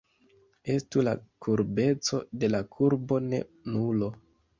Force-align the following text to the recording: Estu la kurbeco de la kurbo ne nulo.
Estu 0.75 1.03
la 1.07 1.11
kurbeco 1.45 2.21
de 2.45 2.49
la 2.53 2.63
kurbo 2.77 3.21
ne 3.27 3.43
nulo. 3.75 4.09